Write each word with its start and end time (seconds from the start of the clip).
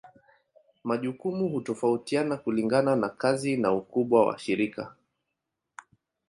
Majukumu 0.83 1.49
hutofautiana 1.49 2.37
kulingana 2.37 2.95
na 2.95 3.09
kazi 3.09 3.57
na 3.57 3.73
ukubwa 3.73 4.25
wa 4.25 4.39
shirika. 4.39 4.95